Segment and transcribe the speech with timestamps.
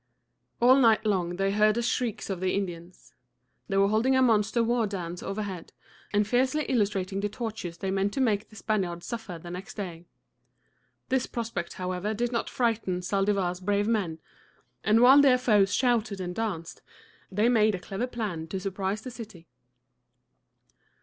[0.59, 3.13] All night long they heard the shrieks of the Indians.
[3.67, 5.73] They were holding a monster war dance overhead,
[6.11, 10.07] and fiercely illustrating the tortures they meant to make the Spaniards suffer the next day.
[11.09, 14.17] This prospect, however, did not frighten Zaldivar's brave men,
[14.83, 16.81] and while their foes shouted and danced,
[17.31, 19.45] they made a clever plan to surprise the city.